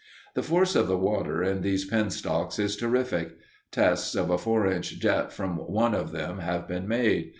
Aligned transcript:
The 0.33 0.41
force 0.41 0.75
of 0.75 0.87
the 0.87 0.97
water 0.97 1.43
in 1.43 1.61
these 1.61 1.87
penstocks 1.87 2.57
is 2.57 2.75
terrific. 2.75 3.37
Tests 3.71 4.15
of 4.15 4.31
a 4.31 4.37
four 4.39 4.65
inch 4.65 4.99
jet 4.99 5.31
from 5.31 5.57
one 5.57 5.93
of 5.93 6.11
them 6.11 6.39
have 6.39 6.67
been 6.67 6.87
made. 6.87 7.29